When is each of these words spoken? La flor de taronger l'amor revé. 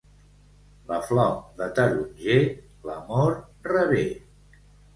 La 0.91 0.97
flor 1.09 1.29
de 1.59 1.67
taronger 1.81 2.39
l'amor 2.89 3.39
revé. 3.77 4.05